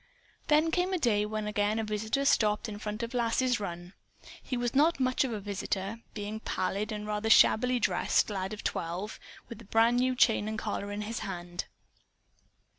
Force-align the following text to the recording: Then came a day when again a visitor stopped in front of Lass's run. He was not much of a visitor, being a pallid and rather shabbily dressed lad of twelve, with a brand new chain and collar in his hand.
Then 0.47 0.71
came 0.71 0.93
a 0.93 0.97
day 0.97 1.27
when 1.27 1.45
again 1.45 1.77
a 1.77 1.83
visitor 1.83 2.25
stopped 2.25 2.67
in 2.67 2.79
front 2.79 3.03
of 3.03 3.13
Lass's 3.13 3.59
run. 3.59 3.93
He 4.41 4.57
was 4.57 4.73
not 4.73 4.99
much 4.99 5.23
of 5.23 5.31
a 5.31 5.39
visitor, 5.39 5.99
being 6.15 6.37
a 6.37 6.39
pallid 6.39 6.91
and 6.91 7.05
rather 7.05 7.29
shabbily 7.29 7.79
dressed 7.79 8.31
lad 8.31 8.51
of 8.51 8.63
twelve, 8.63 9.19
with 9.47 9.61
a 9.61 9.65
brand 9.65 9.97
new 9.97 10.15
chain 10.15 10.47
and 10.47 10.57
collar 10.57 10.91
in 10.91 11.01
his 11.03 11.19
hand. 11.19 11.65